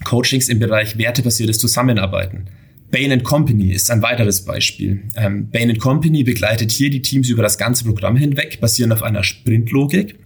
Coachings 0.03 0.49
im 0.49 0.59
Bereich 0.59 0.99
wertebasiertes 0.99 1.59
Zusammenarbeiten. 1.59 2.47
Bain 2.91 3.23
Company 3.23 3.73
ist 3.73 3.91
ein 3.91 4.03
weiteres 4.03 4.45
Beispiel. 4.45 5.03
Ähm, 5.17 5.51
Bain 5.51 5.77
Company 5.79 6.23
begleitet 6.23 6.71
hier 6.71 6.91
die 6.91 7.03
Teams 7.03 7.29
über 7.29 7.43
das 7.43 7.59
ganze 7.59 7.85
Programm 7.85 8.17
hinweg, 8.17 8.61
basierend 8.61 8.93
auf 8.93 9.03
einer 9.03 9.25
Sprintlogik, 9.25 10.17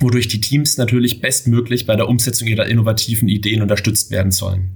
wodurch 0.00 0.28
die 0.28 0.40
Teams 0.40 0.76
natürlich 0.76 1.20
bestmöglich 1.20 1.86
bei 1.86 1.96
der 1.96 2.08
Umsetzung 2.08 2.48
ihrer 2.48 2.66
innovativen 2.66 3.28
Ideen 3.28 3.62
unterstützt 3.62 4.10
werden 4.10 4.32
sollen. 4.32 4.70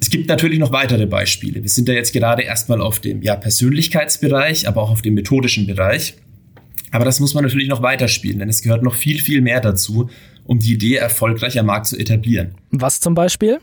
Es 0.00 0.08
gibt 0.08 0.28
natürlich 0.28 0.58
noch 0.58 0.72
weitere 0.72 1.06
Beispiele. 1.06 1.62
Wir 1.62 1.68
sind 1.68 1.86
da 1.86 1.92
jetzt 1.92 2.14
gerade 2.14 2.42
erstmal 2.42 2.80
auf 2.80 3.00
dem 3.00 3.20
ja, 3.22 3.36
Persönlichkeitsbereich, 3.36 4.66
aber 4.66 4.82
auch 4.82 4.90
auf 4.90 5.02
dem 5.02 5.12
methodischen 5.12 5.66
Bereich. 5.66 6.14
Aber 6.90 7.04
das 7.04 7.20
muss 7.20 7.34
man 7.34 7.44
natürlich 7.44 7.68
noch 7.68 7.82
weiterspielen, 7.82 8.38
denn 8.38 8.48
es 8.48 8.62
gehört 8.62 8.82
noch 8.82 8.94
viel, 8.94 9.20
viel 9.20 9.42
mehr 9.42 9.60
dazu, 9.60 10.08
um 10.46 10.58
die 10.58 10.72
Idee 10.72 10.96
erfolgreich 10.96 11.58
am 11.58 11.66
Markt 11.66 11.86
zu 11.86 11.98
etablieren. 11.98 12.54
Was 12.70 12.98
zum 12.98 13.14
Beispiel? 13.14 13.58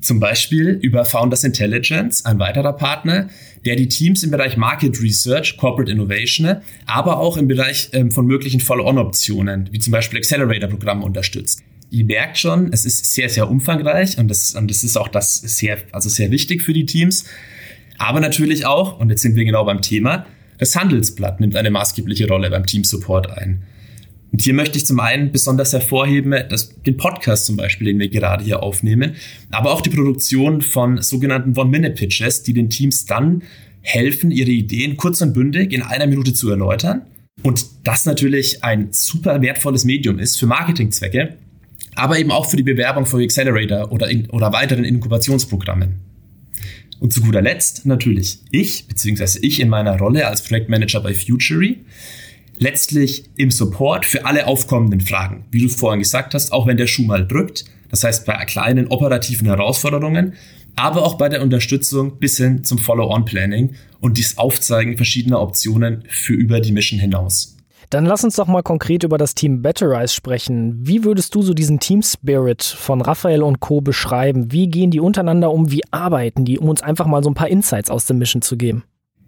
Zum 0.00 0.20
Beispiel 0.20 0.78
über 0.82 1.04
Founders 1.04 1.44
Intelligence, 1.44 2.24
ein 2.24 2.38
weiterer 2.38 2.72
Partner, 2.72 3.28
der 3.64 3.76
die 3.76 3.88
Teams 3.88 4.22
im 4.22 4.30
Bereich 4.30 4.56
Market 4.56 5.00
Research, 5.00 5.56
Corporate 5.58 5.92
Innovation, 5.92 6.56
aber 6.86 7.18
auch 7.18 7.36
im 7.36 7.46
Bereich 7.46 7.90
ähm, 7.92 8.10
von 8.10 8.26
möglichen 8.26 8.60
Follow-on-Optionen, 8.60 9.68
wie 9.70 9.78
zum 9.80 9.92
Beispiel 9.92 10.18
Accelerator-Programme 10.18 11.04
unterstützt 11.04 11.62
ihr 11.90 12.04
merkt 12.04 12.38
schon, 12.38 12.72
es 12.72 12.84
ist 12.84 13.14
sehr, 13.14 13.28
sehr 13.28 13.50
umfangreich 13.50 14.18
und 14.18 14.28
das, 14.28 14.54
und 14.54 14.70
ist 14.70 14.96
auch 14.96 15.08
das 15.08 15.36
sehr, 15.36 15.78
also 15.92 16.08
sehr 16.08 16.30
wichtig 16.30 16.62
für 16.62 16.72
die 16.72 16.86
Teams. 16.86 17.24
Aber 17.98 18.20
natürlich 18.20 18.66
auch, 18.66 18.98
und 18.98 19.10
jetzt 19.10 19.22
sind 19.22 19.36
wir 19.36 19.44
genau 19.44 19.64
beim 19.64 19.82
Thema, 19.82 20.26
das 20.58 20.74
Handelsblatt 20.74 21.40
nimmt 21.40 21.56
eine 21.56 21.70
maßgebliche 21.70 22.28
Rolle 22.28 22.50
beim 22.50 22.66
Team 22.66 22.84
Support 22.84 23.30
ein. 23.30 23.62
Und 24.32 24.42
hier 24.42 24.54
möchte 24.54 24.76
ich 24.76 24.86
zum 24.86 25.00
einen 25.00 25.32
besonders 25.32 25.72
hervorheben, 25.72 26.34
dass 26.48 26.74
den 26.82 26.96
Podcast 26.96 27.46
zum 27.46 27.56
Beispiel, 27.56 27.86
den 27.86 27.98
wir 27.98 28.08
gerade 28.08 28.44
hier 28.44 28.62
aufnehmen, 28.62 29.14
aber 29.50 29.72
auch 29.72 29.80
die 29.80 29.90
Produktion 29.90 30.60
von 30.60 31.00
sogenannten 31.00 31.56
One-Minute-Pitches, 31.56 32.42
die 32.42 32.52
den 32.52 32.68
Teams 32.68 33.06
dann 33.06 33.42
helfen, 33.80 34.30
ihre 34.30 34.50
Ideen 34.50 34.96
kurz 34.96 35.20
und 35.20 35.32
bündig 35.32 35.72
in 35.72 35.82
einer 35.82 36.06
Minute 36.06 36.34
zu 36.34 36.50
erläutern. 36.50 37.02
Und 37.42 37.64
das 37.84 38.04
natürlich 38.04 38.64
ein 38.64 38.88
super 38.90 39.40
wertvolles 39.40 39.84
Medium 39.84 40.18
ist 40.18 40.38
für 40.38 40.46
Marketingzwecke, 40.46 41.36
aber 41.96 42.18
eben 42.18 42.30
auch 42.30 42.48
für 42.48 42.56
die 42.56 42.62
Bewerbung 42.62 43.06
für 43.06 43.22
Accelerator 43.22 43.90
oder, 43.90 44.08
in, 44.08 44.30
oder 44.30 44.52
weiteren 44.52 44.84
Inkubationsprogrammen. 44.84 45.96
Und 47.00 47.12
zu 47.12 47.20
guter 47.20 47.42
Letzt 47.42 47.84
natürlich 47.84 48.40
ich, 48.50 48.86
beziehungsweise 48.86 49.40
ich 49.40 49.60
in 49.60 49.68
meiner 49.68 49.98
Rolle 49.98 50.26
als 50.26 50.42
Projektmanager 50.42 51.00
bei 51.00 51.14
Futury, 51.14 51.80
letztlich 52.58 53.24
im 53.36 53.50
Support 53.50 54.06
für 54.06 54.24
alle 54.24 54.46
aufkommenden 54.46 55.00
Fragen, 55.00 55.44
wie 55.50 55.60
du 55.60 55.68
vorhin 55.68 56.00
gesagt 56.00 56.34
hast, 56.34 56.52
auch 56.52 56.66
wenn 56.66 56.76
der 56.76 56.86
Schuh 56.86 57.04
mal 57.04 57.26
drückt, 57.26 57.64
das 57.90 58.02
heißt 58.02 58.24
bei 58.24 58.32
kleinen 58.44 58.88
operativen 58.88 59.46
Herausforderungen, 59.46 60.34
aber 60.74 61.04
auch 61.04 61.14
bei 61.14 61.28
der 61.28 61.42
Unterstützung 61.42 62.18
bis 62.18 62.36
hin 62.36 62.64
zum 62.64 62.78
Follow-on-Planning 62.78 63.74
und 64.00 64.18
das 64.18 64.38
Aufzeigen 64.38 64.96
verschiedener 64.96 65.40
Optionen 65.40 66.04
für 66.08 66.34
über 66.34 66.60
die 66.60 66.72
Mission 66.72 67.00
hinaus. 67.00 67.55
Dann 67.90 68.04
lass 68.04 68.24
uns 68.24 68.36
doch 68.36 68.46
mal 68.46 68.62
konkret 68.62 69.04
über 69.04 69.18
das 69.18 69.34
Team 69.34 69.62
Batterize 69.62 70.14
sprechen. 70.14 70.78
Wie 70.86 71.04
würdest 71.04 71.34
du 71.34 71.42
so 71.42 71.54
diesen 71.54 71.78
Team 71.78 72.02
Spirit 72.02 72.62
von 72.62 73.00
Raphael 73.00 73.42
und 73.42 73.60
Co. 73.60 73.80
beschreiben? 73.80 74.52
Wie 74.52 74.68
gehen 74.68 74.90
die 74.90 75.00
untereinander 75.00 75.52
um? 75.52 75.70
Wie 75.70 75.82
arbeiten 75.90 76.44
die, 76.44 76.58
um 76.58 76.68
uns 76.68 76.82
einfach 76.82 77.06
mal 77.06 77.22
so 77.22 77.30
ein 77.30 77.34
paar 77.34 77.48
Insights 77.48 77.90
aus 77.90 78.06
dem 78.06 78.18
Mission 78.18 78.42
zu 78.42 78.56
geben? 78.56 78.84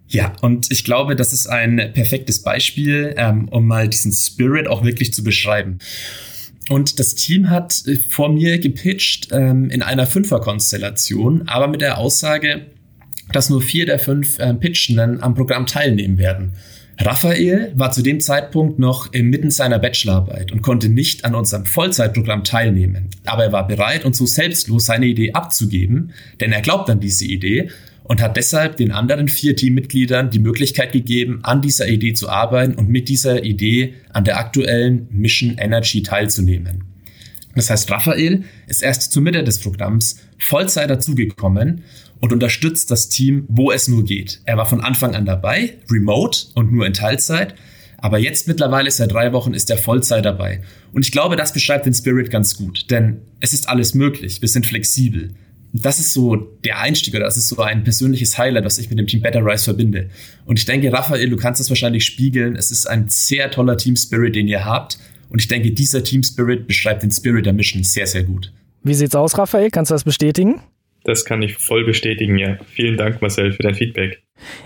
Ja, 0.08 0.32
und 0.40 0.70
ich 0.70 0.84
glaube, 0.84 1.16
das 1.16 1.32
ist 1.32 1.46
ein 1.48 1.92
perfektes 1.92 2.42
Beispiel, 2.42 3.14
ähm, 3.16 3.48
um 3.50 3.66
mal 3.66 3.88
diesen 3.88 4.10
Spirit 4.12 4.66
auch 4.66 4.82
wirklich 4.82 5.12
zu 5.12 5.22
beschreiben. 5.22 5.78
Und 6.70 6.98
das 6.98 7.14
Team 7.14 7.50
hat 7.50 7.82
äh, 7.86 7.96
vor 7.96 8.30
mir 8.30 8.58
gepitcht 8.58 9.28
ähm, 9.32 9.70
in 9.70 9.82
einer 9.82 10.06
Fünferkonstellation, 10.06 11.46
aber 11.46 11.68
mit 11.68 11.82
der 11.82 11.98
Aussage, 11.98 12.66
dass 13.32 13.50
nur 13.50 13.60
vier 13.60 13.86
der 13.86 13.98
fünf 13.98 14.38
äh, 14.38 14.54
Pitchenden 14.54 15.22
am 15.22 15.34
Programm 15.34 15.66
teilnehmen 15.66 16.18
werden. 16.18 16.54
Raphael 17.00 17.72
war 17.76 17.92
zu 17.92 18.02
dem 18.02 18.20
Zeitpunkt 18.20 18.80
noch 18.80 19.12
inmitten 19.12 19.52
seiner 19.52 19.78
Bachelorarbeit 19.78 20.50
und 20.50 20.62
konnte 20.62 20.88
nicht 20.88 21.24
an 21.24 21.36
unserem 21.36 21.64
Vollzeitprogramm 21.64 22.42
teilnehmen. 22.42 23.10
Aber 23.24 23.44
er 23.44 23.52
war 23.52 23.68
bereit 23.68 24.04
und 24.04 24.16
so 24.16 24.26
selbstlos 24.26 24.86
seine 24.86 25.06
Idee 25.06 25.32
abzugeben, 25.32 26.12
denn 26.40 26.50
er 26.50 26.60
glaubt 26.60 26.90
an 26.90 26.98
diese 26.98 27.24
Idee 27.24 27.70
und 28.02 28.20
hat 28.20 28.36
deshalb 28.36 28.76
den 28.78 28.90
anderen 28.90 29.28
vier 29.28 29.54
Teammitgliedern 29.54 30.30
die 30.30 30.40
Möglichkeit 30.40 30.90
gegeben, 30.90 31.40
an 31.44 31.62
dieser 31.62 31.86
Idee 31.88 32.14
zu 32.14 32.28
arbeiten 32.28 32.74
und 32.74 32.88
mit 32.88 33.08
dieser 33.08 33.44
Idee 33.44 33.94
an 34.12 34.24
der 34.24 34.38
aktuellen 34.38 35.06
Mission 35.12 35.56
Energy 35.56 36.02
teilzunehmen. 36.02 36.82
Das 37.54 37.70
heißt, 37.70 37.90
Raphael 37.90 38.44
ist 38.66 38.82
erst 38.82 39.12
zur 39.12 39.22
Mitte 39.22 39.42
des 39.42 39.60
Programms 39.60 40.20
Vollzeit 40.38 40.90
dazugekommen 40.90 41.82
und 42.20 42.32
unterstützt 42.32 42.90
das 42.90 43.08
Team, 43.08 43.44
wo 43.48 43.70
es 43.70 43.88
nur 43.88 44.04
geht. 44.04 44.40
Er 44.44 44.56
war 44.56 44.66
von 44.66 44.80
Anfang 44.80 45.14
an 45.14 45.26
dabei, 45.26 45.78
remote 45.90 46.46
und 46.54 46.72
nur 46.72 46.86
in 46.86 46.94
Teilzeit. 46.94 47.54
Aber 48.00 48.18
jetzt 48.18 48.46
mittlerweile 48.46 48.90
seit 48.90 49.12
drei 49.12 49.32
Wochen 49.32 49.54
ist 49.54 49.70
er 49.70 49.78
Vollzeit 49.78 50.24
dabei. 50.24 50.62
Und 50.92 51.04
ich 51.04 51.10
glaube, 51.10 51.36
das 51.36 51.52
beschreibt 51.52 51.84
den 51.84 51.94
Spirit 51.94 52.30
ganz 52.30 52.56
gut. 52.56 52.90
Denn 52.90 53.22
es 53.40 53.52
ist 53.52 53.68
alles 53.68 53.94
möglich. 53.94 54.40
Wir 54.40 54.48
sind 54.48 54.66
flexibel. 54.66 55.34
Das 55.72 55.98
ist 55.98 56.12
so 56.12 56.36
der 56.64 56.78
Einstieg 56.78 57.14
oder 57.14 57.24
das 57.24 57.36
ist 57.36 57.48
so 57.48 57.58
ein 57.58 57.84
persönliches 57.84 58.38
Highlight, 58.38 58.64
was 58.64 58.78
ich 58.78 58.88
mit 58.88 58.98
dem 58.98 59.06
Team 59.06 59.20
Better 59.20 59.44
Rise 59.44 59.64
verbinde. 59.64 60.08
Und 60.46 60.58
ich 60.58 60.64
denke, 60.64 60.92
Raphael, 60.92 61.28
du 61.28 61.36
kannst 61.36 61.60
das 61.60 61.68
wahrscheinlich 61.68 62.06
spiegeln. 62.06 62.56
Es 62.56 62.70
ist 62.70 62.88
ein 62.88 63.08
sehr 63.08 63.50
toller 63.50 63.76
Team 63.76 63.96
Spirit, 63.96 64.34
den 64.34 64.48
ihr 64.48 64.64
habt. 64.64 64.98
Und 65.30 65.40
ich 65.40 65.48
denke, 65.48 65.70
dieser 65.70 66.02
Team 66.02 66.22
Spirit 66.22 66.66
beschreibt 66.66 67.02
den 67.02 67.10
Spirit 67.10 67.46
der 67.46 67.52
Mission 67.52 67.82
sehr, 67.84 68.06
sehr 68.06 68.22
gut. 68.22 68.52
Wie 68.82 68.94
sieht's 68.94 69.14
aus, 69.14 69.36
Raphael? 69.36 69.70
Kannst 69.70 69.90
du 69.90 69.94
das 69.94 70.04
bestätigen? 70.04 70.60
Das 71.04 71.24
kann 71.24 71.42
ich 71.42 71.56
voll 71.56 71.84
bestätigen, 71.84 72.38
ja. 72.38 72.58
Vielen 72.72 72.96
Dank, 72.96 73.20
Marcel, 73.22 73.52
für 73.52 73.62
dein 73.62 73.74
Feedback. 73.74 74.22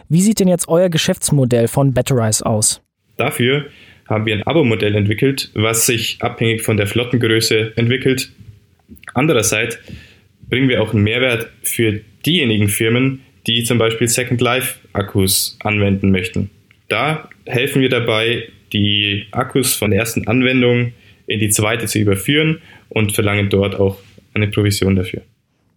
Wie 0.08 0.22
sieht 0.22 0.40
denn 0.40 0.48
jetzt 0.48 0.68
euer 0.68 0.88
Geschäftsmodell 0.88 1.68
von 1.68 1.92
Batterize 1.92 2.44
aus? 2.44 2.80
Dafür 3.16 3.66
haben 4.08 4.26
wir 4.26 4.34
ein 4.34 4.42
Abo-Modell 4.42 4.94
entwickelt, 4.94 5.50
was 5.54 5.86
sich 5.86 6.18
abhängig 6.20 6.62
von 6.62 6.76
der 6.76 6.86
Flottengröße 6.86 7.76
entwickelt. 7.76 8.30
Andererseits 9.14 9.78
bringen 10.48 10.68
wir 10.68 10.82
auch 10.82 10.92
einen 10.92 11.04
Mehrwert 11.04 11.48
für 11.62 12.00
diejenigen 12.26 12.68
Firmen, 12.68 13.20
die 13.46 13.64
zum 13.64 13.78
Beispiel 13.78 14.08
Second 14.08 14.40
Life 14.40 14.80
Akkus 14.92 15.56
anwenden 15.62 16.10
möchten. 16.10 16.50
Da 16.88 17.28
helfen 17.46 17.80
wir 17.80 17.88
dabei, 17.88 18.48
die 18.72 19.26
Akkus 19.32 19.74
von 19.74 19.90
der 19.90 20.00
ersten 20.00 20.26
Anwendung 20.26 20.92
in 21.26 21.40
die 21.40 21.50
zweite 21.50 21.86
zu 21.86 21.98
überführen 21.98 22.60
und 22.88 23.12
verlangen 23.12 23.48
dort 23.48 23.74
auch 23.74 23.96
eine 24.34 24.48
Provision 24.48 24.96
dafür. 24.96 25.22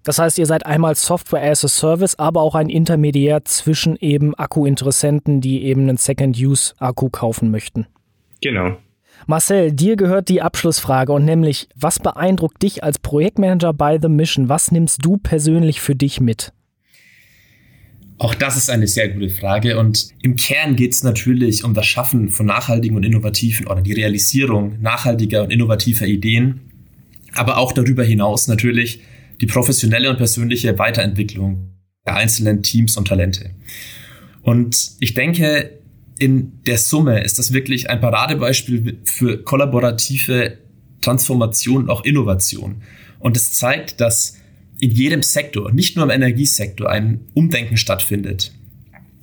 Das 0.03 0.19
heißt, 0.19 0.37
ihr 0.37 0.45
seid 0.45 0.65
einmal 0.67 0.93
Software 0.95 1.43
as 1.43 1.65
a 1.65 1.67
Service, 1.67 2.19
aber 2.19 2.41
auch 2.41 2.53
ein 2.53 2.69
Intermediär 2.69 3.43
zwischen 3.43 3.95
eben 3.97 4.35
Akkuinteressenten, 4.35 5.41
die 5.41 5.63
eben 5.63 5.81
einen 5.81 5.97
Second-Use-Akku 5.97 7.09
kaufen 7.09 7.49
möchten. 7.49 7.87
Genau. 8.41 8.77
Marcel, 9.25 9.71
dir 9.71 9.95
gehört 9.95 10.29
die 10.29 10.43
Abschlussfrage 10.43 11.11
und 11.11 11.25
nämlich, 11.25 11.67
was 11.75 11.99
beeindruckt 11.99 12.61
dich 12.61 12.83
als 12.83 12.99
Projektmanager 12.99 13.73
bei 13.73 13.97
The 13.99 14.09
Mission? 14.09 14.47
Was 14.47 14.71
nimmst 14.71 15.03
du 15.03 15.17
persönlich 15.17 15.81
für 15.81 15.95
dich 15.95 16.21
mit? 16.21 16.53
Auch 18.25 18.33
das 18.33 18.57
ist 18.57 18.71
eine 18.71 18.87
sehr 18.87 19.09
gute 19.09 19.29
Frage 19.29 19.77
und 19.77 20.09
im 20.23 20.35
Kern 20.35 20.75
geht 20.75 20.93
es 20.93 21.03
natürlich 21.03 21.63
um 21.63 21.75
das 21.75 21.85
Schaffen 21.85 22.29
von 22.29 22.47
nachhaltigen 22.47 22.97
und 22.97 23.03
innovativen 23.03 23.67
oder 23.67 23.83
die 23.83 23.93
Realisierung 23.93 24.81
nachhaltiger 24.81 25.43
und 25.43 25.51
innovativer 25.51 26.07
Ideen, 26.07 26.61
aber 27.33 27.59
auch 27.59 27.71
darüber 27.71 28.03
hinaus 28.03 28.47
natürlich 28.47 29.01
die 29.41 29.45
professionelle 29.45 30.09
und 30.09 30.17
persönliche 30.17 30.79
Weiterentwicklung 30.79 31.75
der 32.07 32.15
einzelnen 32.15 32.63
Teams 32.63 32.97
und 32.97 33.07
Talente. 33.07 33.51
Und 34.41 34.93
ich 34.99 35.13
denke, 35.13 35.77
in 36.17 36.63
der 36.65 36.79
Summe 36.79 37.23
ist 37.23 37.37
das 37.37 37.53
wirklich 37.53 37.91
ein 37.91 38.01
Paradebeispiel 38.01 39.01
für 39.03 39.43
kollaborative 39.43 40.57
Transformation 41.01 41.83
und 41.83 41.89
auch 41.91 42.03
Innovation. 42.03 42.81
Und 43.19 43.37
es 43.37 43.53
zeigt, 43.53 44.01
dass 44.01 44.37
in 44.79 44.91
jedem 44.91 45.23
Sektor, 45.23 45.71
nicht 45.71 45.95
nur 45.95 46.05
im 46.05 46.11
Energiesektor, 46.11 46.89
ein 46.89 47.21
Umdenken 47.33 47.77
stattfindet. 47.77 48.51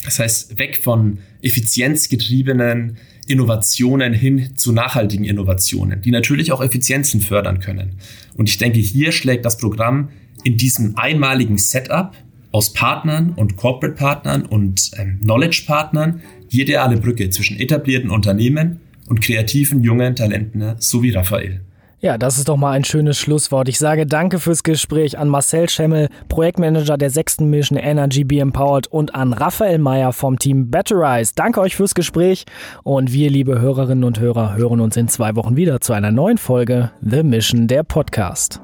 Das 0.04 0.18
heißt, 0.18 0.58
weg 0.58 0.78
von 0.82 1.18
effizienzgetriebenen 1.42 2.96
Innovationen 3.26 4.12
hin 4.12 4.56
zu 4.56 4.72
nachhaltigen 4.72 5.24
Innovationen, 5.24 6.02
die 6.02 6.10
natürlich 6.10 6.50
auch 6.52 6.60
Effizienzen 6.60 7.20
fördern 7.20 7.60
können. 7.60 7.96
Und 8.34 8.48
ich 8.48 8.58
denke, 8.58 8.80
hier 8.80 9.12
schlägt 9.12 9.44
das 9.44 9.58
Programm 9.58 10.08
in 10.42 10.56
diesem 10.56 10.96
einmaligen 10.96 11.58
Setup 11.58 12.12
aus 12.50 12.72
Partnern 12.72 13.32
und 13.36 13.56
Corporate-Partnern 13.56 14.44
und 14.44 14.90
ähm, 14.98 15.20
Knowledge-Partnern 15.20 16.20
die 16.50 16.62
ideale 16.62 16.96
Brücke 16.96 17.30
zwischen 17.30 17.58
etablierten 17.58 18.10
Unternehmen 18.10 18.80
und 19.06 19.20
kreativen 19.20 19.82
jungen 19.82 20.16
Talenten 20.16 20.74
so 20.78 21.02
wie 21.02 21.10
Raphael. 21.10 21.62
Ja, 22.04 22.18
das 22.18 22.36
ist 22.36 22.48
doch 22.48 22.56
mal 22.56 22.72
ein 22.72 22.82
schönes 22.82 23.16
Schlusswort. 23.16 23.68
Ich 23.68 23.78
sage 23.78 24.06
danke 24.06 24.40
fürs 24.40 24.64
Gespräch 24.64 25.18
an 25.18 25.28
Marcel 25.28 25.68
Schemmel, 25.68 26.08
Projektmanager 26.28 26.98
der 26.98 27.10
sechsten 27.10 27.48
Mission 27.48 27.78
Energy 27.78 28.24
Be 28.24 28.40
Empowered 28.40 28.88
und 28.88 29.14
an 29.14 29.32
Raphael 29.32 29.78
Meyer 29.78 30.12
vom 30.12 30.36
Team 30.36 30.68
Batterize. 30.68 31.30
Danke 31.36 31.60
euch 31.60 31.76
fürs 31.76 31.94
Gespräch 31.94 32.44
und 32.82 33.12
wir, 33.12 33.30
liebe 33.30 33.60
Hörerinnen 33.60 34.02
und 34.02 34.18
Hörer, 34.18 34.56
hören 34.56 34.80
uns 34.80 34.96
in 34.96 35.06
zwei 35.06 35.36
Wochen 35.36 35.54
wieder 35.54 35.80
zu 35.80 35.92
einer 35.92 36.10
neuen 36.10 36.38
Folge 36.38 36.90
The 37.02 37.22
Mission, 37.22 37.68
der 37.68 37.84
Podcast. 37.84 38.60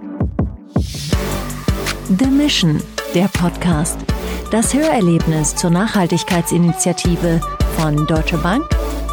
The 0.74 2.26
Mission, 2.26 2.82
der 3.14 3.28
Podcast. 3.28 4.00
Das 4.50 4.74
Hörerlebnis 4.74 5.54
zur 5.54 5.70
Nachhaltigkeitsinitiative 5.70 7.40
von 7.76 8.04
Deutsche 8.08 8.38
Bank, 8.38 8.64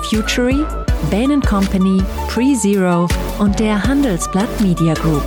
Futury, 0.10 0.65
Bain 1.12 1.42
Company, 1.42 2.02
PreZero 2.28 3.08
und 3.40 3.60
der 3.60 3.82
Handelsblatt 3.84 4.50
Media 4.62 4.94
Group. 4.94 5.24